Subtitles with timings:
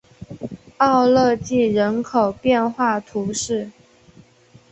[0.77, 3.69] 奥勒济人口变化图示